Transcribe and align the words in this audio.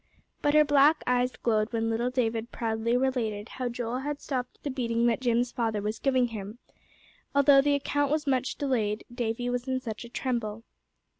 But 0.41 0.55
her 0.55 0.65
black 0.65 1.03
eyes 1.05 1.31
glowed 1.43 1.71
when 1.71 1.91
little 1.91 2.09
David 2.09 2.51
proudly 2.51 2.97
related 2.97 3.49
how 3.49 3.69
Joel 3.69 3.99
had 3.99 4.19
stopped 4.19 4.63
the 4.63 4.71
beating 4.71 5.05
that 5.05 5.21
Jim's 5.21 5.51
father 5.51 5.79
was 5.79 5.99
giving 5.99 6.29
him, 6.29 6.57
although 7.35 7.61
the 7.61 7.75
account 7.75 8.09
was 8.11 8.25
much 8.25 8.55
delayed, 8.55 9.05
Davie 9.13 9.51
was 9.51 9.67
in 9.67 9.79
such 9.79 10.03
a 10.03 10.09
tremble. 10.09 10.63